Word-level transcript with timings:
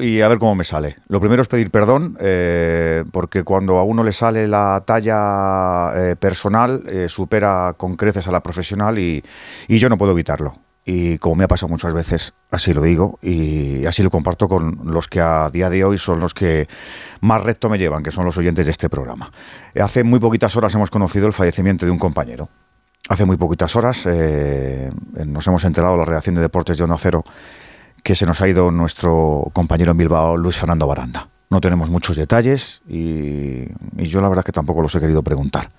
y 0.00 0.22
a 0.22 0.28
ver 0.28 0.38
cómo 0.38 0.54
me 0.54 0.64
sale. 0.64 0.96
Lo 1.08 1.20
primero 1.20 1.42
es 1.42 1.48
pedir 1.48 1.70
perdón, 1.70 2.16
eh, 2.20 3.04
porque 3.12 3.42
cuando 3.42 3.78
a 3.78 3.82
uno 3.82 4.02
le 4.02 4.12
sale 4.12 4.48
la 4.48 4.82
talla 4.86 5.92
eh, 5.94 6.16
personal, 6.16 6.82
eh, 6.86 7.08
supera 7.08 7.74
con 7.76 7.94
creces 7.94 8.26
a 8.26 8.32
la 8.32 8.42
profesional 8.42 8.98
y, 8.98 9.22
yo 9.68 9.88
no 9.88 9.98
puedo 9.98 10.12
evitarlo. 10.12 10.54
Y 10.86 11.18
como 11.18 11.36
me 11.36 11.44
ha 11.44 11.48
pasado 11.48 11.68
muchas 11.68 11.92
veces, 11.92 12.34
así 12.50 12.74
lo 12.74 12.82
digo 12.82 13.18
y 13.22 13.86
así 13.86 14.02
lo 14.02 14.10
comparto 14.10 14.48
con 14.48 14.80
los 14.84 15.08
que 15.08 15.20
a 15.20 15.48
día 15.50 15.70
de 15.70 15.82
hoy 15.82 15.96
son 15.96 16.20
los 16.20 16.34
que 16.34 16.66
más 17.20 17.42
recto 17.42 17.70
me 17.70 17.78
llevan, 17.78 18.02
que 18.02 18.10
son 18.10 18.26
los 18.26 18.36
oyentes 18.36 18.66
de 18.66 18.72
este 18.72 18.90
programa. 18.90 19.30
Hace 19.78 20.04
muy 20.04 20.18
poquitas 20.18 20.54
horas 20.56 20.74
hemos 20.74 20.90
conocido 20.90 21.26
el 21.26 21.32
fallecimiento 21.32 21.86
de 21.86 21.92
un 21.92 21.98
compañero. 21.98 22.50
Hace 23.08 23.24
muy 23.24 23.38
poquitas 23.38 23.74
horas 23.76 24.06
nos 24.06 25.46
hemos 25.46 25.64
enterado 25.64 25.94
de 25.94 25.98
la 26.00 26.04
redacción 26.04 26.34
de 26.34 26.42
Deportes 26.42 26.76
de 26.76 26.84
Ono 26.84 26.98
Cero 26.98 27.24
que 28.04 28.14
se 28.14 28.26
nos 28.26 28.40
ha 28.42 28.46
ido 28.46 28.70
nuestro 28.70 29.50
compañero 29.54 29.92
en 29.92 29.96
Bilbao, 29.96 30.36
Luis 30.36 30.58
Fernando 30.58 30.86
Baranda. 30.86 31.26
No 31.48 31.60
tenemos 31.60 31.88
muchos 31.88 32.16
detalles 32.16 32.82
y, 32.86 33.64
yo 33.96 34.20
la 34.20 34.28
verdad 34.28 34.44
que 34.44 34.52
tampoco 34.52 34.82
los 34.82 34.94
he 34.94 35.00
querido 35.00 35.22
preguntar. 35.22 35.70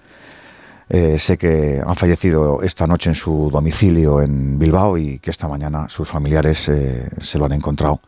Eh, 0.90 1.20
sé 1.20 1.38
que 1.38 1.82
han 1.86 1.96
fallecido 1.96 2.64
esta 2.64 2.88
noche 2.88 3.12
en 3.12 3.16
su 3.16 3.50
domicilio 3.52 4.22
en 4.22 4.58
Bilbao 4.58 4.98
y 4.98 5.20
que 5.20 5.30
esta 5.30 5.48
mañana 5.48 5.88
sus 5.88 6.10
familiares 6.10 6.68
eh, 6.70 7.10
se 7.20 7.38
lo 7.38 7.46
han 7.46 7.54
encontrado 7.54 8.02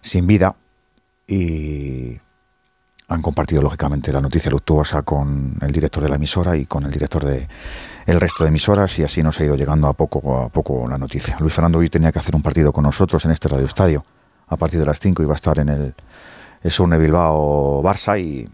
sin 0.00 0.26
vida 0.26 0.56
y 1.28 2.18
han 3.08 3.22
compartido 3.22 3.62
lógicamente 3.62 4.12
la 4.12 4.20
noticia 4.20 4.50
luctuosa 4.50 5.02
con 5.02 5.56
el 5.60 5.72
director 5.72 6.02
de 6.02 6.08
la 6.08 6.16
emisora 6.16 6.56
y 6.56 6.66
con 6.66 6.84
el 6.84 6.90
director 6.90 7.24
de, 7.24 7.48
el 8.06 8.20
resto 8.20 8.44
de 8.44 8.48
emisoras 8.48 8.98
y 8.98 9.04
así 9.04 9.22
nos 9.22 9.38
ha 9.40 9.44
ido 9.44 9.56
llegando 9.56 9.88
a 9.88 9.92
poco 9.92 10.42
a 10.42 10.48
poco 10.48 10.88
la 10.88 10.98
noticia. 10.98 11.36
Luis 11.40 11.52
Fernando 11.52 11.78
hoy 11.78 11.88
tenía 11.88 12.12
que 12.12 12.18
hacer 12.18 12.34
un 12.34 12.42
partido 12.42 12.72
con 12.72 12.84
nosotros 12.84 13.24
en 13.24 13.32
este 13.32 13.48
radio 13.48 13.66
estadio 13.66 14.04
a 14.52 14.56
partir 14.56 14.80
de 14.80 14.86
las 14.86 15.00
5 15.00 15.22
iba 15.22 15.32
a 15.32 15.36
estar 15.36 15.58
en 15.58 15.68
el, 15.68 15.94
el 16.62 16.98
Bilbao 16.98 17.82
Barça 17.82 18.20
y, 18.20 18.48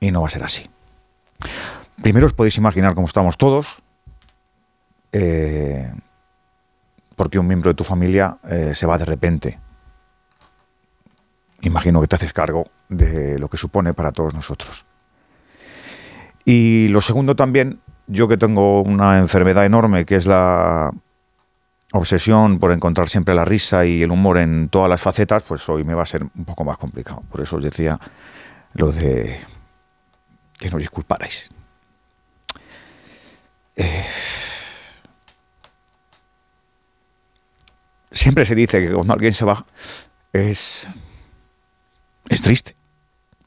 y 0.00 0.10
no 0.10 0.22
va 0.22 0.26
a 0.26 0.30
ser 0.30 0.42
así. 0.42 0.68
Primero 2.02 2.26
os 2.26 2.32
podéis 2.32 2.56
imaginar 2.58 2.94
cómo 2.94 3.06
estamos 3.06 3.36
todos, 3.36 3.82
eh, 5.12 5.92
porque 7.16 7.38
un 7.38 7.46
miembro 7.46 7.70
de 7.70 7.74
tu 7.74 7.84
familia 7.84 8.38
eh, 8.48 8.72
se 8.74 8.86
va 8.86 8.98
de 8.98 9.04
repente. 9.04 9.58
Imagino 11.62 12.00
que 12.00 12.06
te 12.06 12.16
haces 12.16 12.32
cargo 12.32 12.66
de 12.88 13.38
lo 13.38 13.48
que 13.48 13.56
supone 13.56 13.94
para 13.94 14.12
todos 14.12 14.34
nosotros. 14.34 14.84
Y 16.44 16.88
lo 16.88 17.00
segundo 17.00 17.36
también 17.36 17.80
yo 18.06 18.26
que 18.26 18.38
tengo 18.38 18.82
una 18.82 19.18
enfermedad 19.18 19.66
enorme 19.66 20.06
que 20.06 20.16
es 20.16 20.26
la 20.26 20.90
obsesión 21.92 22.58
por 22.58 22.72
encontrar 22.72 23.08
siempre 23.08 23.34
la 23.34 23.44
risa 23.44 23.84
y 23.84 24.02
el 24.02 24.10
humor 24.10 24.38
en 24.38 24.68
todas 24.68 24.88
las 24.88 25.00
facetas, 25.00 25.42
pues 25.42 25.68
hoy 25.68 25.84
me 25.84 25.94
va 25.94 26.02
a 26.02 26.06
ser 26.06 26.22
un 26.22 26.44
poco 26.44 26.64
más 26.64 26.78
complicado. 26.78 27.22
Por 27.30 27.40
eso 27.40 27.56
os 27.56 27.62
decía 27.62 27.98
lo 28.74 28.92
de 28.92 29.40
que 30.58 30.70
nos 30.70 30.80
disculparais. 30.80 31.50
Eh, 33.76 34.04
siempre 38.10 38.44
se 38.44 38.54
dice 38.54 38.80
que 38.80 38.92
cuando 38.92 39.12
alguien 39.12 39.32
se 39.32 39.44
va 39.44 39.64
es, 40.32 40.88
es 42.28 42.42
triste. 42.42 42.76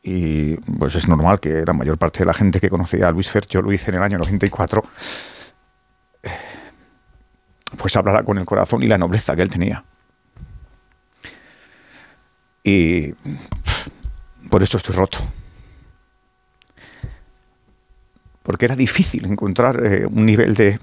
Y 0.04 0.56
pues 0.58 0.96
es 0.96 1.08
normal 1.08 1.40
que 1.40 1.64
la 1.66 1.74
mayor 1.74 1.98
parte 1.98 2.20
de 2.20 2.26
la 2.26 2.34
gente 2.34 2.60
que 2.60 2.70
conocía 2.70 3.08
a 3.08 3.12
Luis 3.12 3.30
Fer, 3.30 3.46
yo 3.48 3.62
lo 3.62 3.72
hice 3.72 3.92
en 3.92 3.98
el 3.98 4.04
año 4.04 4.18
94, 4.18 4.84
pues 7.78 7.96
hablará 7.96 8.24
con 8.24 8.38
el 8.38 8.46
corazón 8.46 8.82
y 8.84 8.88
la 8.88 8.98
nobleza 8.98 9.36
que 9.36 9.44
él 9.44 9.50
tenía. 9.50 9.84
Y 12.64 13.14
por 14.50 14.64
eso 14.64 14.78
estoy 14.78 14.96
roto. 14.96 15.20
Porque 18.44 18.66
era 18.66 18.76
difícil 18.76 19.26
encontrar 19.26 19.86
eh, 19.86 20.06
un 20.06 20.26
nivel 20.26 20.56
de, 20.56 20.80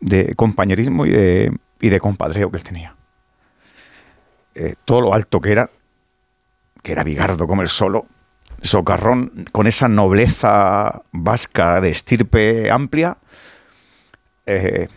de 0.00 0.34
compañerismo 0.36 1.04
y 1.04 1.10
de, 1.10 1.58
y 1.80 1.88
de, 1.88 2.00
compadreo 2.00 2.50
que 2.50 2.56
él 2.56 2.62
tenía. 2.62 2.96
Eh, 4.54 4.74
todo 4.84 5.00
lo 5.00 5.14
alto 5.14 5.40
que 5.40 5.52
era, 5.52 5.70
que 6.82 6.92
era 6.92 7.04
bigardo 7.04 7.46
como 7.46 7.62
el 7.62 7.68
solo, 7.68 8.06
socarrón 8.62 9.46
con 9.52 9.66
esa 9.66 9.88
nobleza 9.88 11.02
vasca 11.12 11.80
de 11.80 11.90
estirpe 11.90 12.70
amplia. 12.70 13.16
Eh, 14.46 14.88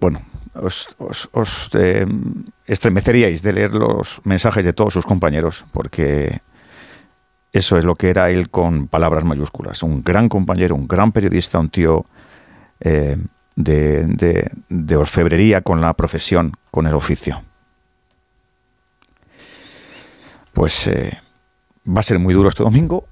bueno, 0.00 0.22
os, 0.54 1.70
eh, 1.74 2.06
estremeceríais 2.66 3.42
de 3.42 3.52
leer 3.52 3.70
los 3.70 4.20
mensajes 4.24 4.64
de 4.64 4.72
todos 4.72 4.92
sus 4.92 5.06
compañeros, 5.06 5.64
porque 5.72 6.40
eso 7.52 7.78
es 7.78 7.84
lo 7.84 7.94
que 7.94 8.10
era 8.10 8.30
él 8.30 8.50
con 8.50 8.88
palabras 8.88 9.24
mayúsculas. 9.24 9.82
Un 9.82 10.02
gran 10.02 10.28
compañero, 10.28 10.74
un 10.74 10.86
gran 10.86 11.12
periodista, 11.12 11.58
un 11.58 11.70
tío 11.70 12.06
eh, 12.80 13.16
de 13.56 14.96
orfebrería 14.96 15.62
con 15.62 15.80
la 15.80 15.94
profesión, 15.94 16.52
con 16.70 16.86
el 16.86 16.94
oficio. 16.94 17.42
Pues 20.54 20.86
eh, 20.86 21.20
va 21.86 22.00
a 22.00 22.02
ser 22.02 22.18
muy 22.18 22.32
duro 22.32 22.48
este 22.48 22.62
domingo 22.62 23.06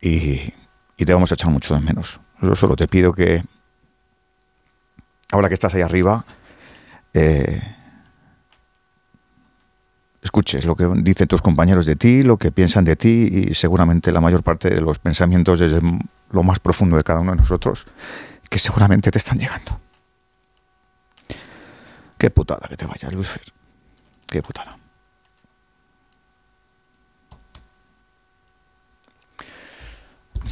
y, 0.00 0.52
te 0.96 1.12
vamos 1.12 1.32
a 1.32 1.34
echar 1.34 1.50
mucho 1.50 1.74
de 1.74 1.80
menos. 1.80 2.20
Yo 2.40 2.54
solo 2.54 2.76
te 2.76 2.86
pido 2.86 3.12
que, 3.12 3.42
ahora 5.30 5.48
que 5.48 5.54
estás 5.54 5.74
ahí 5.74 5.82
arriba, 5.82 6.24
eh, 7.12 7.60
escuches 10.22 10.64
lo 10.64 10.76
que 10.76 10.88
dicen 11.02 11.28
tus 11.28 11.42
compañeros 11.42 11.84
de 11.84 11.96
ti, 11.96 12.22
lo 12.22 12.38
que 12.38 12.52
piensan 12.52 12.84
de 12.84 12.96
ti 12.96 13.48
y 13.50 13.54
seguramente 13.54 14.12
la 14.12 14.20
mayor 14.20 14.42
parte 14.42 14.70
de 14.70 14.80
los 14.80 14.98
pensamientos 14.98 15.60
desde 15.60 15.80
lo 16.30 16.42
más 16.42 16.58
profundo 16.58 16.96
de 16.96 17.04
cada 17.04 17.20
uno 17.20 17.32
de 17.32 17.38
nosotros 17.38 17.86
que 18.48 18.58
seguramente 18.58 19.10
te 19.10 19.18
están 19.18 19.38
llegando. 19.38 19.80
Qué 22.16 22.30
putada 22.30 22.66
que 22.68 22.76
te 22.76 22.86
vayas, 22.86 23.12
Luis 23.12 23.28
Fer. 23.28 23.52
Qué 24.26 24.40
putada. 24.40 24.78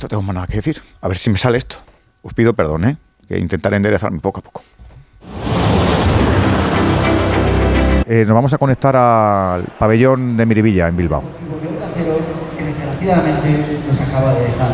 No 0.00 0.08
tengo 0.08 0.22
más 0.22 0.34
nada 0.34 0.46
que 0.46 0.56
decir. 0.56 0.80
A 1.00 1.08
ver 1.08 1.18
si 1.18 1.30
me 1.30 1.38
sale 1.38 1.58
esto. 1.58 1.76
Os 2.22 2.34
pido 2.34 2.54
perdón, 2.54 2.84
¿eh? 2.84 2.96
Que 3.28 3.38
intentaré 3.38 3.76
enderezarme 3.76 4.20
poco 4.20 4.40
a 4.40 4.42
poco. 4.42 4.62
Eh, 8.06 8.24
nos 8.26 8.34
vamos 8.34 8.52
a 8.52 8.58
conectar 8.58 8.96
al 8.96 9.64
pabellón 9.78 10.36
de 10.36 10.44
Miribilla, 10.44 10.88
en 10.88 10.96
Bilbao. 10.96 11.22
Que 12.56 12.64
desgraciadamente 12.64 13.78
nos 13.86 14.00
acaba 14.00 14.34
de 14.34 14.40
dejar. 14.42 14.70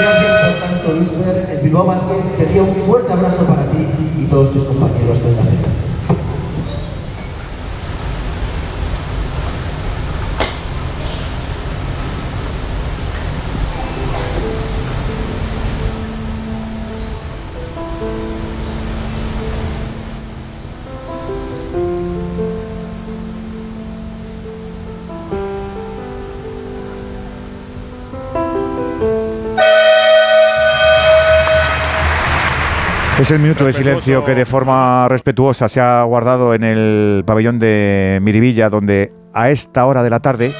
Gracias 0.00 0.40
por 0.40 0.68
tanto, 0.68 0.92
Luis 0.92 1.12
El 1.50 1.58
Bilbao 1.62 1.84
Basket 1.84 2.22
pedía 2.38 2.62
un 2.62 2.74
fuerte 2.86 3.12
abrazo 3.12 3.44
para 3.46 3.62
ti 3.70 3.86
y 4.18 4.24
todos 4.26 4.52
tus 4.52 4.64
compañeros 4.64 5.22
de 5.22 5.32
la 5.36 5.42
Es 33.20 33.30
el 33.30 33.38
minuto 33.38 33.66
de 33.66 33.74
silencio 33.74 34.24
que 34.24 34.34
de 34.34 34.46
forma 34.46 35.06
respetuosa 35.06 35.68
se 35.68 35.78
ha 35.78 36.02
guardado 36.04 36.54
en 36.54 36.64
el 36.64 37.22
pabellón 37.26 37.58
de 37.58 38.18
Miribilla, 38.22 38.70
donde 38.70 39.12
a 39.34 39.50
esta 39.50 39.84
hora 39.84 40.02
de 40.02 40.08
la 40.08 40.20
tarde 40.20 40.54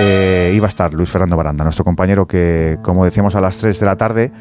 eh, 0.00 0.52
iba 0.52 0.66
a 0.66 0.68
estar 0.68 0.92
Luis 0.92 1.08
Fernando 1.08 1.36
Baranda, 1.36 1.62
nuestro 1.62 1.84
compañero 1.84 2.26
que, 2.26 2.78
como 2.82 3.04
decíamos, 3.04 3.36
a 3.36 3.40
las 3.40 3.58
3 3.58 3.78
de 3.78 3.86
la 3.86 3.94
tarde 3.96 4.32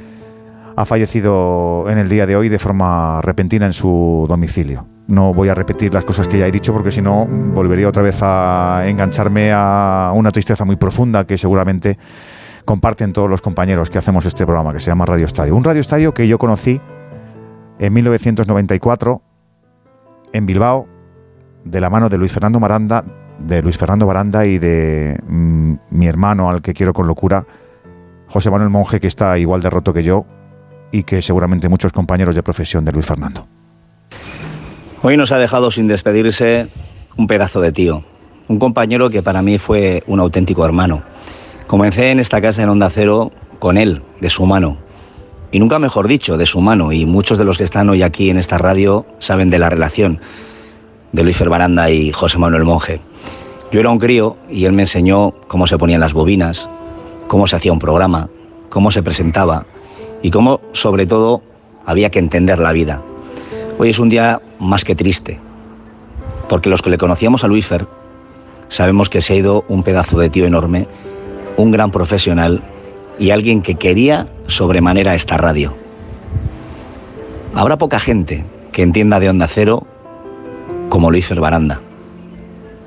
ha 0.76 0.84
fallecido 0.84 1.86
en 1.90 2.00
el 2.00 2.10
día 2.10 2.26
de 2.26 2.36
hoy 2.36 2.50
de 2.50 2.58
forma 2.58 3.22
repentina 3.22 3.68
en 3.68 3.74
su 3.74 4.26
domicilio. 4.28 4.88
No 5.06 5.36
voy 5.36 5.50
a 5.50 5.54
repetir 5.54 5.94
las 5.94 6.06
cosas 6.06 6.28
que 6.28 6.40
ya 6.40 6.48
he 6.48 6.52
dicho 6.52 6.74
porque 6.74 6.90
si 6.90 7.04
no 7.04 7.28
volvería 7.28 7.88
otra 7.88 8.02
vez 8.02 8.18
a 8.24 8.82
engancharme 8.88 9.52
a 9.54 10.12
una 10.16 10.32
tristeza 10.32 10.66
muy 10.66 10.76
profunda 10.76 11.28
que 11.28 11.38
seguramente 11.38 12.00
comparten 12.66 13.14
todos 13.14 13.30
los 13.30 13.44
compañeros 13.44 13.92
que 13.92 14.00
hacemos 14.00 14.26
este 14.26 14.44
programa 14.48 14.74
que 14.74 14.80
se 14.80 14.88
llama 14.88 15.06
Radio 15.06 15.28
Estadio. 15.28 15.56
Un 15.56 15.64
Radio 15.64 15.82
Estadio 15.82 16.16
que 16.16 16.28
yo 16.28 16.40
conocí 16.40 16.82
en 17.80 17.94
1994 17.94 19.22
en 20.34 20.46
Bilbao 20.46 20.88
de 21.64 21.82
la 21.82 21.90
mano 21.90 22.10
de 22.10 22.18
Luis 22.18 22.32
Fernando 22.32 22.60
Maranda, 22.60 23.04
de 23.40 23.62
Luis 23.62 23.78
Fernando 23.78 24.06
Baranda 24.06 24.46
y 24.46 24.60
de 24.60 25.18
mm, 25.28 25.74
mi 25.92 26.08
hermano 26.08 26.50
al 26.50 26.62
que 26.62 26.74
quiero 26.74 26.94
con 26.94 27.08
locura, 27.08 27.46
José 28.28 28.52
Manuel 28.52 28.70
Monje, 28.70 29.00
que 29.00 29.08
está 29.08 29.38
igual 29.38 29.62
de 29.62 29.70
roto 29.70 29.94
que 29.94 30.04
yo 30.04 30.26
y 30.92 31.04
que 31.04 31.22
seguramente 31.22 31.70
muchos 31.70 31.92
compañeros 31.92 32.36
de 32.36 32.44
profesión 32.44 32.86
de 32.86 32.92
Luis 32.92 33.06
Fernando. 33.06 33.48
Hoy 35.02 35.16
nos 35.18 35.32
ha 35.32 35.38
dejado 35.38 35.72
sin 35.72 35.88
despedirse 35.88 36.68
un 37.16 37.28
pedazo 37.28 37.62
de 37.62 37.72
tío, 37.72 38.04
un 38.48 38.60
compañero 38.60 39.10
que 39.10 39.24
para 39.24 39.42
mí 39.42 39.58
fue 39.58 40.04
un 40.08 40.20
auténtico 40.20 40.66
hermano. 40.66 41.04
Comencé 41.68 42.12
en 42.12 42.20
esta 42.20 42.42
casa 42.42 42.64
en 42.64 42.70
Onda 42.70 42.90
Cero 42.90 43.32
con 43.60 43.78
él, 43.78 44.02
de 44.20 44.30
su 44.30 44.46
mano. 44.46 44.78
Y 45.52 45.60
nunca 45.60 45.80
mejor 45.80 46.08
dicho, 46.08 46.38
de 46.38 46.46
su 46.46 46.62
mano. 46.62 46.92
Y 46.92 47.06
muchos 47.06 47.38
de 47.38 47.46
los 47.46 47.58
que 47.58 47.64
están 47.64 47.90
hoy 47.90 48.04
aquí 48.04 48.30
en 48.30 48.38
esta 48.38 48.58
radio 48.58 49.06
saben 49.20 49.50
de 49.50 49.60
la 49.60 49.70
relación 49.70 50.20
de 51.12 51.24
Luis 51.24 51.38
Ferbaranda 51.38 51.90
y 51.90 52.12
José 52.12 52.38
Manuel 52.38 52.66
Monje. 52.66 53.02
Yo 53.72 53.80
era 53.80 53.90
un 53.90 54.00
crío 54.00 54.38
y 54.50 54.66
él 54.66 54.74
me 54.74 54.84
enseñó 54.84 55.32
cómo 55.48 55.68
se 55.68 55.78
ponían 55.78 56.02
las 56.02 56.14
bobinas, 56.14 56.70
cómo 57.28 57.48
se 57.48 57.56
hacía 57.56 57.74
un 57.74 57.80
programa, 57.80 58.30
cómo 58.70 58.92
se 58.92 59.04
presentaba 59.04 59.66
y 60.22 60.32
cómo, 60.32 60.62
sobre 60.72 61.06
todo, 61.06 61.42
había 61.86 62.10
que 62.10 62.20
entender 62.20 62.60
la 62.60 62.72
vida. 62.72 63.02
Hoy 63.78 63.90
es 63.90 64.00
un 64.00 64.10
día 64.10 64.42
más 64.60 64.84
que 64.84 64.96
triste, 64.96 65.40
porque 66.48 66.70
los 66.70 66.82
que 66.82 66.90
le 66.90 66.98
conocíamos 66.98 67.44
a 67.44 67.48
Luisfer 67.48 67.88
sabemos 68.68 69.10
que 69.10 69.22
se 69.22 69.34
ha 69.34 69.38
ido 69.38 69.66
un 69.68 69.84
pedazo 69.84 70.20
de 70.20 70.30
tío 70.30 70.46
enorme, 70.46 70.88
un 71.58 71.72
gran 71.72 71.92
profesional 71.92 72.62
y 73.20 73.32
alguien 73.32 73.62
que 73.62 73.76
quería 73.76 74.28
sobremanera 74.48 75.14
esta 75.14 75.38
radio. 75.38 75.76
Habrá 77.54 77.78
poca 77.78 78.00
gente 78.00 78.46
que 78.72 78.82
entienda 78.82 79.20
de 79.20 79.30
Onda 79.30 79.48
Cero 79.48 79.86
como 80.90 81.12
Luisfer 81.12 81.40
Baranda. 81.40 81.82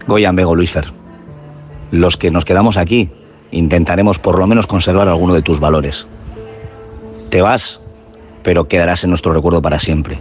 Goyan 0.07 0.35
Bego 0.35 0.55
Luisfer. 0.55 0.87
Los 1.91 2.17
que 2.17 2.31
nos 2.31 2.45
quedamos 2.45 2.77
aquí 2.77 3.11
intentaremos 3.51 4.19
por 4.19 4.39
lo 4.39 4.47
menos 4.47 4.67
conservar 4.67 5.09
alguno 5.09 5.35
de 5.35 5.43
tus 5.43 5.61
valores. 5.61 6.09
Te 7.29 7.43
vas, 7.43 7.81
pero 8.43 8.67
quedarás 8.67 9.05
en 9.05 9.11
nuestro 9.11 9.33
recuerdo 9.33 9.61
para 9.61 9.79
siempre. 9.79 10.21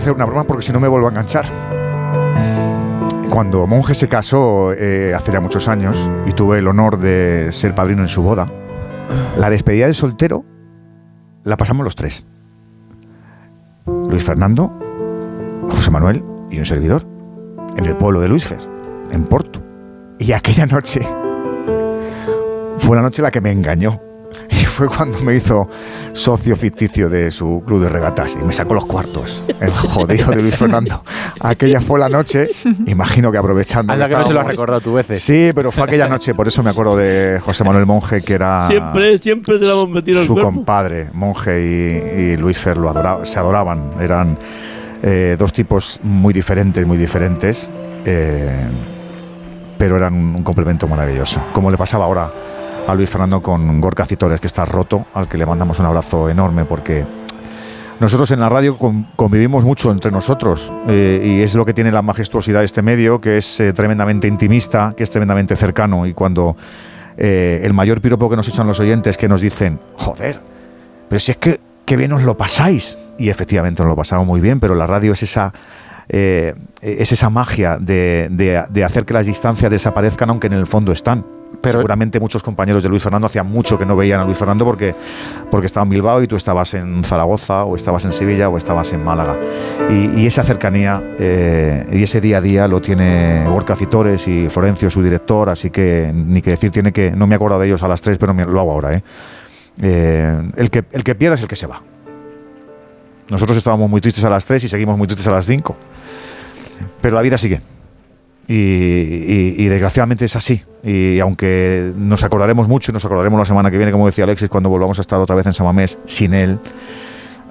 Hacer 0.00 0.12
una 0.12 0.24
broma 0.24 0.44
porque 0.44 0.62
si 0.62 0.72
no 0.72 0.80
me 0.80 0.88
vuelvo 0.88 1.06
a 1.06 1.10
enganchar. 1.10 1.44
Cuando 3.30 3.66
Monje 3.66 3.94
se 3.94 4.08
casó 4.08 4.72
eh, 4.72 5.14
hace 5.14 5.30
ya 5.30 5.40
muchos 5.40 5.68
años 5.68 6.10
y 6.26 6.32
tuve 6.32 6.58
el 6.58 6.66
honor 6.66 6.98
de 6.98 7.48
ser 7.52 7.74
padrino 7.74 8.02
en 8.02 8.08
su 8.08 8.22
boda, 8.22 8.46
la 9.36 9.50
despedida 9.50 9.86
de 9.86 9.94
soltero 9.94 10.44
la 11.44 11.56
pasamos 11.56 11.84
los 11.84 11.94
tres. 11.94 12.26
Luis 13.86 14.24
Fernando, 14.24 14.72
José 15.70 15.90
Manuel 15.90 16.24
y 16.50 16.58
un 16.58 16.66
servidor, 16.66 17.06
en 17.76 17.84
el 17.84 17.96
pueblo 17.96 18.20
de 18.20 18.28
Luisfer, 18.28 18.58
en 19.12 19.24
Porto. 19.24 19.62
Y 20.18 20.32
aquella 20.32 20.66
noche 20.66 21.06
fue 22.78 22.96
la 22.96 23.02
noche 23.02 23.22
la 23.22 23.30
que 23.30 23.40
me 23.40 23.52
engañó. 23.52 24.00
Fue 24.80 24.88
cuando 24.88 25.18
me 25.20 25.36
hizo 25.36 25.68
socio 26.14 26.56
ficticio 26.56 27.10
de 27.10 27.30
su 27.30 27.62
club 27.66 27.82
de 27.82 27.90
regatas 27.90 28.34
y 28.40 28.42
me 28.42 28.50
sacó 28.54 28.72
los 28.72 28.86
cuartos. 28.86 29.44
El 29.60 29.72
jodido 29.72 30.30
de 30.30 30.40
Luis 30.40 30.56
Fernando. 30.56 31.04
Aquella 31.38 31.82
fue 31.82 32.00
la 32.00 32.08
noche, 32.08 32.48
imagino 32.86 33.30
que 33.30 33.36
aprovechando. 33.36 33.92
Anda 33.92 34.08
que 34.08 34.14
no 34.16 34.24
se 34.24 34.32
lo 34.32 34.40
has 34.40 34.46
recordado 34.46 34.80
tu 34.80 34.94
veces. 34.94 35.20
Sí, 35.20 35.50
pero 35.54 35.70
fue 35.70 35.84
aquella 35.84 36.08
noche, 36.08 36.32
por 36.34 36.48
eso 36.48 36.62
me 36.62 36.70
acuerdo 36.70 36.96
de 36.96 37.38
José 37.44 37.62
Manuel 37.62 37.84
Monje, 37.84 38.22
que 38.22 38.32
era 38.32 38.68
Siempre, 38.68 39.18
siempre 39.18 39.58
te 39.58 39.66
la 39.66 39.72
hemos 39.72 39.90
metido 39.90 40.20
el 40.22 40.26
su 40.26 40.34
compadre. 40.34 41.10
Monje 41.12 41.60
y, 41.60 42.20
y 42.32 42.36
Luis 42.38 42.56
Fer 42.56 42.78
lo 42.78 42.88
adoraba- 42.88 43.26
se 43.26 43.38
adoraban. 43.38 43.92
Eran 44.00 44.38
eh, 45.02 45.36
dos 45.38 45.52
tipos 45.52 46.00
muy 46.02 46.32
diferentes, 46.32 46.86
muy 46.86 46.96
diferentes, 46.96 47.68
eh, 48.06 48.50
pero 49.80 49.96
eran 49.96 50.12
un, 50.12 50.42
complemento 50.42 50.86
maravilloso. 50.86 51.42
Como 51.54 51.70
le 51.70 51.78
pasaba 51.78 52.04
ahora 52.04 52.30
a 52.86 52.94
Luis 52.94 53.08
Fernando 53.08 53.40
con 53.40 53.80
Gorka 53.80 54.04
Citores, 54.04 54.38
que 54.38 54.46
está 54.46 54.66
roto, 54.66 55.06
al 55.14 55.26
que 55.26 55.38
le 55.38 55.46
mandamos 55.46 55.78
un 55.78 55.86
abrazo 55.86 56.28
enorme 56.28 56.66
porque 56.66 57.06
nosotros 57.98 58.30
en 58.30 58.40
la 58.40 58.50
radio 58.50 58.76
con- 58.76 59.04
convivimos 59.16 59.64
mucho 59.64 59.90
entre 59.90 60.10
nosotros 60.10 60.70
eh, 60.86 61.22
y 61.38 61.40
es 61.40 61.54
lo 61.54 61.64
que 61.64 61.72
tiene 61.72 61.90
la 61.92 62.02
majestuosidad 62.02 62.58
de 62.58 62.66
este 62.66 62.82
medio, 62.82 63.22
que 63.22 63.38
es 63.38 63.58
eh, 63.58 63.72
tremendamente 63.72 64.28
intimista, 64.28 64.92
que 64.94 65.02
es 65.02 65.10
tremendamente 65.10 65.56
cercano 65.56 66.04
y 66.04 66.12
cuando 66.12 66.58
eh, 67.16 67.62
el 67.64 67.72
mayor 67.72 68.02
piropo 68.02 68.28
que 68.28 68.36
nos 68.36 68.48
echan 68.48 68.66
los 68.66 68.80
oyentes 68.80 69.16
que 69.16 69.28
nos 69.28 69.40
dicen, 69.40 69.80
joder, 69.94 70.42
pero 71.08 71.18
si 71.18 71.30
es 71.30 71.38
que 71.38 71.58
qué 71.86 71.96
bien 71.96 72.12
os 72.12 72.22
lo 72.22 72.36
pasáis 72.36 72.98
y 73.16 73.30
efectivamente 73.30 73.82
nos 73.82 73.88
lo 73.88 73.96
pasamos 73.96 74.26
muy 74.26 74.42
bien, 74.42 74.60
pero 74.60 74.74
la 74.74 74.86
radio 74.86 75.14
es 75.14 75.22
esa 75.22 75.54
eh, 76.12 76.54
es 76.82 77.12
esa 77.12 77.30
magia 77.30 77.78
de, 77.78 78.28
de- 78.30 78.64
de 78.68 78.84
hacer 78.84 79.04
que 79.04 79.14
las 79.14 79.26
distancias 79.26 79.70
desaparezcan 79.70 80.28
aunque 80.30 80.48
en 80.48 80.54
el 80.54 80.66
fondo 80.66 80.90
están. 80.92 81.24
Pero- 81.62 81.78
Seguramente 81.80 82.18
muchos 82.20 82.42
compañeros 82.42 82.82
de 82.82 82.88
Luis 82.88 83.02
Fernando 83.02 83.26
hacían 83.26 83.46
mucho 83.50 83.76
que 83.78 83.84
no 83.84 83.94
veían 83.96 84.20
a 84.20 84.24
Luis 84.24 84.38
Fernando 84.38 84.64
porque, 84.64 84.94
porque 85.50 85.66
estaba 85.66 85.84
en 85.84 85.90
Bilbao 85.90 86.22
y 86.22 86.26
tú 86.26 86.36
estabas 86.36 86.72
en 86.74 87.04
Zaragoza 87.04 87.64
o 87.64 87.76
estabas 87.76 88.04
en 88.04 88.12
Sevilla 88.12 88.48
o 88.48 88.56
estabas 88.56 88.92
en 88.92 89.04
Málaga. 89.04 89.36
Y, 89.90 90.20
y 90.20 90.26
esa 90.26 90.42
cercanía 90.44 91.02
eh, 91.18 91.84
y 91.92 92.02
ese 92.04 92.20
día 92.20 92.38
a 92.38 92.40
día 92.40 92.66
lo 92.68 92.80
tiene 92.80 93.44
Gorka 93.48 93.76
Citores 93.76 94.26
y 94.28 94.48
Florencio, 94.48 94.88
su 94.90 95.02
director, 95.02 95.48
así 95.50 95.70
que 95.70 96.10
ni 96.14 96.40
que 96.40 96.50
decir 96.50 96.70
tiene 96.70 96.92
que, 96.92 97.10
no 97.10 97.26
me 97.26 97.34
acuerdo 97.34 97.58
de 97.58 97.66
ellos 97.66 97.82
a 97.82 97.88
las 97.88 98.00
tres, 98.00 98.16
pero 98.16 98.32
me- 98.32 98.46
lo 98.46 98.58
hago 98.60 98.72
ahora. 98.72 98.94
¿eh? 98.94 99.02
Eh, 99.82 100.42
el, 100.56 100.70
que, 100.70 100.84
el 100.92 101.04
que 101.04 101.14
pierda 101.14 101.34
es 101.34 101.42
el 101.42 101.48
que 101.48 101.56
se 101.56 101.66
va. 101.66 101.82
Nosotros 103.28 103.56
estábamos 103.56 103.88
muy 103.88 104.00
tristes 104.00 104.24
a 104.24 104.30
las 104.30 104.44
3 104.44 104.64
y 104.64 104.68
seguimos 104.68 104.98
muy 104.98 105.06
tristes 105.06 105.26
a 105.28 105.30
las 105.30 105.46
5. 105.46 105.76
Pero 107.00 107.16
la 107.16 107.22
vida 107.22 107.38
sigue. 107.38 107.60
Y, 108.48 109.66
desgraciadamente 109.68 110.24
es 110.24 110.34
así. 110.34 110.62
Y 110.82 111.20
aunque 111.20 111.92
nos 111.96 112.24
acordaremos 112.24 112.66
mucho 112.66 112.90
nos 112.90 113.04
acordaremos 113.04 113.38
la 113.38 113.44
semana 113.44 113.70
que 113.70 113.76
viene, 113.76 113.92
como 113.92 114.06
decía 114.06 114.24
Alexis, 114.24 114.48
cuando 114.48 114.68
volvamos 114.68 114.98
a 114.98 115.02
estar 115.02 115.20
otra 115.20 115.36
vez 115.36 115.46
en 115.46 115.52
Samamés 115.52 115.98
sin 116.04 116.34
él, 116.34 116.58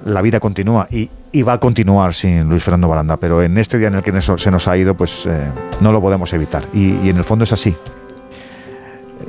la 0.04 0.20
vida 0.20 0.40
continúa 0.40 0.88
y, 0.90 1.08
va 1.42 1.54
a 1.54 1.60
continuar 1.60 2.12
sin 2.12 2.48
Luis 2.50 2.62
Fernando 2.62 2.88
Baranda. 2.88 3.16
Pero 3.16 3.42
en 3.42 3.56
este 3.56 3.78
día 3.78 3.88
en 3.88 3.94
el 3.94 4.02
que 4.02 4.12
se 4.20 4.50
nos 4.50 4.68
ha 4.68 4.76
ido, 4.76 4.94
pues 4.94 5.26
eh, 5.26 5.46
no 5.80 5.92
lo 5.92 6.02
podemos 6.02 6.32
evitar. 6.34 6.64
Y, 6.74 7.08
en 7.08 7.16
el 7.16 7.24
fondo 7.24 7.44
es 7.44 7.52
así. 7.52 7.74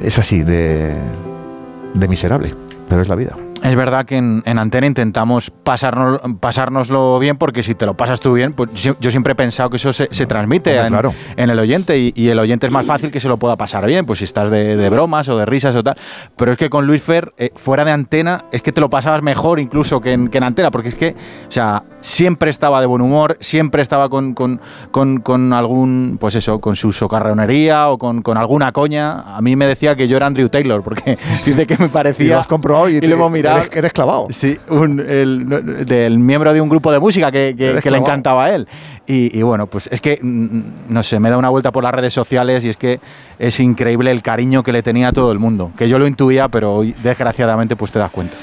Es 0.03 0.19
así 0.19 0.43
de 0.43 0.97
miserable. 1.93 2.53
Pero 2.89 3.01
es 3.01 3.07
la 3.07 3.15
vida. 3.15 3.37
Es 3.63 3.75
verdad 3.75 4.05
que 4.05 4.17
en, 4.17 4.41
en 4.45 4.57
Antena 4.57 4.87
intentamos 4.87 5.51
pasarnos, 5.51 6.19
pasárnoslo 6.39 7.19
bien, 7.19 7.37
porque 7.37 7.61
si 7.61 7.75
te 7.75 7.85
lo 7.85 7.95
pasas 7.95 8.19
tú 8.19 8.33
bien, 8.33 8.53
pues 8.53 8.69
yo 8.73 9.11
siempre 9.11 9.33
he 9.33 9.35
pensado 9.35 9.69
que 9.69 9.77
eso 9.77 9.93
se, 9.93 10.07
se 10.09 10.25
transmite 10.25 10.75
en, 10.77 10.87
claro. 10.87 11.13
en 11.37 11.49
el 11.51 11.59
oyente 11.59 11.97
y, 11.99 12.11
y 12.15 12.29
el 12.29 12.39
oyente 12.39 12.65
es 12.65 12.71
más 12.71 12.85
fácil 12.87 13.11
que 13.11 13.19
se 13.19 13.27
lo 13.27 13.37
pueda 13.37 13.57
pasar 13.57 13.85
bien, 13.85 14.05
pues 14.07 14.17
si 14.19 14.25
estás 14.25 14.49
de, 14.49 14.75
de 14.77 14.89
bromas 14.89 15.29
o 15.29 15.37
de 15.37 15.45
risas 15.45 15.75
o 15.75 15.83
tal. 15.83 15.95
Pero 16.35 16.53
es 16.53 16.57
que 16.57 16.71
con 16.71 16.87
Luis 16.87 17.03
Fer, 17.03 17.33
eh, 17.37 17.51
fuera 17.55 17.85
de 17.85 17.91
Antena, 17.91 18.45
es 18.51 18.63
que 18.63 18.71
te 18.71 18.81
lo 18.81 18.89
pasabas 18.89 19.21
mejor 19.21 19.59
incluso 19.59 20.01
que 20.01 20.13
en, 20.13 20.29
que 20.29 20.39
en 20.39 20.43
Antena, 20.43 20.71
porque 20.71 20.89
es 20.89 20.95
que, 20.95 21.09
o 21.47 21.51
sea, 21.51 21.83
siempre 21.99 22.49
estaba 22.49 22.81
de 22.81 22.87
buen 22.87 23.01
humor, 23.03 23.37
siempre 23.41 23.83
estaba 23.83 24.09
con, 24.09 24.33
con, 24.33 24.59
con- 24.89 25.19
con 25.21 25.53
algún, 25.53 26.17
pues 26.19 26.33
eso, 26.35 26.59
con 26.59 26.75
su 26.75 26.91
socarronería 26.91 27.89
o 27.89 27.97
con, 27.99 28.23
con 28.23 28.37
alguna 28.37 28.71
coña. 28.71 29.35
A 29.37 29.41
mí 29.41 29.55
me 29.55 29.67
decía 29.67 29.95
que 29.95 30.07
yo 30.07 30.17
era 30.17 30.25
Andrew 30.25 30.49
Taylor, 30.49 30.81
porque 30.83 31.17
dice 31.45 31.67
que 31.67 31.77
me 31.77 31.89
parecía... 31.89 32.25
Y 32.25 32.29
lo 32.29 32.39
has 32.39 32.47
comprobado 32.47 32.89
y, 32.89 32.97
y 32.97 32.99
te- 33.01 33.07
lo 33.07 33.15
hemos 33.15 33.31
mirado. 33.31 33.50
Eres, 33.57 33.69
eres 33.77 33.93
clavado. 33.93 34.27
Sí, 34.29 34.57
un- 34.69 34.99
el, 34.99 35.47
no- 35.47 35.59
del 35.61 36.19
miembro 36.19 36.53
de 36.53 36.61
un 36.61 36.69
grupo 36.69 36.91
de 36.91 36.99
música 36.99 37.31
que, 37.31 37.55
que- 37.57 37.79
que 37.81 37.91
le 37.91 37.97
encantaba 37.97 38.45
a 38.45 38.55
él. 38.55 38.67
Y, 39.07 39.37
y 39.37 39.41
bueno, 39.41 39.67
pues 39.67 39.87
es 39.91 39.99
que, 40.01 40.19
mm, 40.21 40.59
no 40.89 41.03
sé, 41.03 41.19
me 41.19 41.29
da 41.29 41.37
una 41.37 41.49
vuelta 41.49 41.71
por 41.71 41.83
las 41.83 41.93
redes 41.93 42.13
sociales 42.13 42.63
y 42.63 42.69
es 42.69 42.77
que 42.77 42.99
es 43.39 43.59
increíble 43.59 44.11
el 44.11 44.21
cariño 44.21 44.63
que 44.63 44.71
le 44.71 44.83
tenía 44.83 45.09
a 45.09 45.11
todo 45.13 45.31
el 45.31 45.39
mundo. 45.39 45.71
Que 45.77 45.89
yo 45.89 45.99
lo 45.99 46.07
intuía, 46.07 46.47
pero 46.49 46.73
hoy, 46.75 46.95
desgraciadamente, 47.03 47.75
pues 47.75 47.91
te 47.91 47.99
das 47.99 48.11
cuenta. 48.11 48.35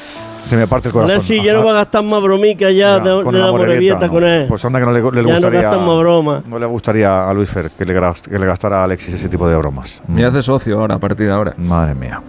Se 0.45 0.57
me 0.57 0.67
parte 0.67 0.89
el 0.89 0.95
corazón. 0.95 1.17
Alexis, 1.17 1.43
ya 1.45 1.53
no 1.53 1.63
va 1.65 1.73
a 1.73 1.75
gastar 1.75 2.03
más 2.03 2.23
bromica 2.23 2.71
Ya, 2.71 2.99
de, 3.01 3.23
con 3.23 3.35
de 3.35 3.41
la 3.41 3.51
morevieta, 3.51 4.07
no. 4.07 4.13
con 4.13 4.25
él. 4.25 4.47
Pues 4.49 4.65
anda 4.65 4.79
que 4.81 4.87
no 4.87 4.93
le, 4.93 5.01
le 5.01 5.05
ya 5.07 5.13
no 5.23 5.29
gustaría. 5.31 5.71
más 5.73 5.99
broma. 5.99 6.43
no 6.49 6.59
le 6.59 6.65
gustaría 6.65 7.29
a 7.29 7.35
Luis 7.35 7.51
Fer 7.51 7.71
que 7.73 7.85
le, 7.85 7.93
que 7.93 8.39
le 8.39 8.47
gastara 8.47 8.81
a 8.81 8.85
Alexis 8.85 9.13
ese 9.13 9.29
tipo 9.29 9.47
de 9.47 9.57
bromas. 9.57 10.03
Me 10.09 10.25
hace 10.25 10.43
socio 10.43 10.81
ahora, 10.81 10.95
a 10.95 10.99
partir 10.99 11.27
de 11.27 11.33
ahora. 11.35 11.53
Madre 11.59 11.95
mía. 11.95 12.23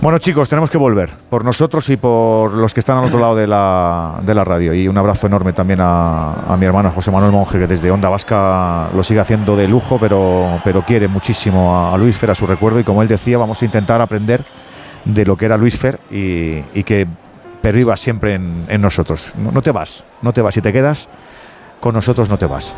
Bueno, 0.00 0.18
chicos, 0.18 0.48
tenemos 0.48 0.70
que 0.70 0.78
volver. 0.78 1.10
Por 1.28 1.44
nosotros 1.44 1.88
y 1.90 1.96
por 1.96 2.52
los 2.52 2.74
que 2.74 2.80
están 2.80 2.98
al 2.98 3.04
otro 3.04 3.20
lado 3.20 3.36
de 3.36 3.46
la, 3.46 4.20
de 4.22 4.34
la 4.34 4.44
radio. 4.44 4.74
Y 4.74 4.88
un 4.88 4.96
abrazo 4.98 5.26
enorme 5.26 5.52
también 5.52 5.80
a, 5.82 6.56
mi 6.58 6.66
hermano 6.66 6.90
José 6.90 7.10
Manuel 7.10 7.32
Monge, 7.32 7.58
que 7.58 7.66
desde 7.66 7.90
Onda 7.90 8.08
Vasca 8.08 8.88
lo 8.94 9.02
sigue 9.02 9.20
haciendo 9.20 9.56
de 9.56 9.68
lujo, 9.68 9.98
pero, 10.00 10.60
pero 10.64 10.84
quiere 10.84 11.08
muchísimo 11.08 11.92
a, 11.92 11.96
Luis 11.96 12.16
Fer, 12.16 12.30
a 12.30 12.34
su 12.34 12.46
recuerdo. 12.46 12.80
Y 12.80 12.84
como 12.84 13.02
él 13.02 13.08
decía, 13.08 13.38
vamos 13.38 13.62
a 13.62 13.64
intentar 13.64 14.00
aprender 14.00 14.44
de 15.04 15.24
lo 15.24 15.36
que 15.36 15.46
era 15.46 15.56
Luis 15.56 15.76
Fer 15.76 16.00
y, 16.10 16.82
que 16.82 17.06
perviva 17.62 17.96
siempre 17.96 18.34
en, 18.34 18.64
en 18.68 18.80
nosotros. 18.80 19.34
No, 19.36 19.52
no 19.52 19.62
te 19.62 19.70
vas, 19.70 20.04
no 20.22 20.32
te 20.32 20.40
vas. 20.40 20.54
Si 20.54 20.62
te 20.62 20.72
quedas, 20.72 21.08
con 21.80 21.94
nosotros 21.94 22.28
no 22.28 22.38
te 22.38 22.46
vas. 22.46 22.74